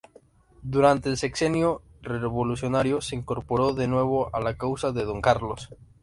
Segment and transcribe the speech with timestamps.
[0.63, 5.69] Durante el Sexenio Revolucionario se incorporó de nuevo a la causa de Don Carlos.